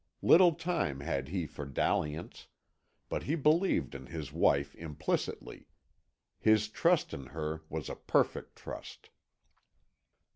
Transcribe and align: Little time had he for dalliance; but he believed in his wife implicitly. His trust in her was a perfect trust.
Little 0.23 0.53
time 0.53 1.01
had 1.01 1.27
he 1.27 1.45
for 1.45 1.63
dalliance; 1.63 2.47
but 3.07 3.21
he 3.21 3.35
believed 3.35 3.93
in 3.93 4.07
his 4.07 4.33
wife 4.33 4.73
implicitly. 4.73 5.67
His 6.39 6.69
trust 6.69 7.13
in 7.13 7.27
her 7.27 7.61
was 7.69 7.87
a 7.87 7.93
perfect 7.95 8.55
trust. 8.55 9.11